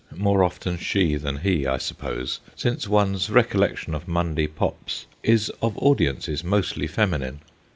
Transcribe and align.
More 0.17 0.43
often 0.43 0.79
she 0.79 1.15
than 1.15 1.41
he, 1.41 1.67
I 1.67 1.77
suppose, 1.77 2.39
since 2.55 2.87
one's 2.87 3.29
recollection 3.29 3.93
of 3.93 4.07
Monday 4.07 4.47
Pops 4.47 5.05
is 5.21 5.51
of 5.61 5.77
audiences 5.77 6.43
mostly 6.43 6.87
feminine. 6.87 7.41